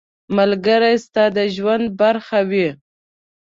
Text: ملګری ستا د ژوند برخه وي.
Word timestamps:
ملګری 0.37 0.95
ستا 1.05 1.23
د 1.35 1.37
ژوند 1.55 1.85
برخه 2.01 2.39
وي. 2.49 2.67